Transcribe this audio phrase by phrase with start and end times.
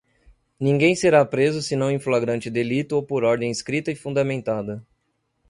[0.59, 4.83] ninguém será preso senão em flagrante delito ou por ordem escrita e fundamentada